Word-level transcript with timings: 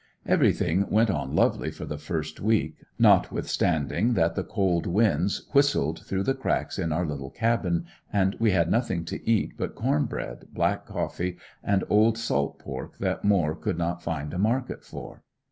Everything 0.25 0.89
went 0.89 1.11
on 1.11 1.35
lovely 1.35 1.69
for 1.69 1.85
the 1.85 1.99
first 1.99 2.39
week, 2.39 2.75
notwithstanding 2.97 4.15
that 4.15 4.33
the 4.33 4.43
cold 4.43 4.87
winds 4.87 5.47
whistled 5.53 6.03
through 6.07 6.23
the 6.23 6.33
cracks 6.33 6.79
in 6.79 6.91
our 6.91 7.05
little 7.05 7.29
cabin, 7.29 7.85
and 8.11 8.35
we 8.39 8.49
had 8.49 8.71
nothing 8.71 9.05
to 9.05 9.23
eat 9.29 9.53
but 9.57 9.75
corn 9.75 10.05
bread, 10.05 10.45
black 10.53 10.87
coffee 10.87 11.37
and 11.63 11.83
old 11.87 12.17
salt 12.17 12.57
pork 12.57 12.97
that 12.97 13.23
Moore 13.23 13.55
could 13.55 13.77
not 13.77 14.01
find 14.01 14.33
a 14.33 14.39
market 14.39 14.83
for. 14.83 15.21